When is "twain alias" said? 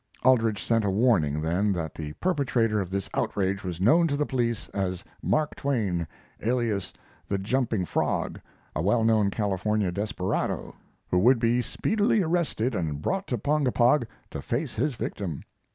5.53-6.91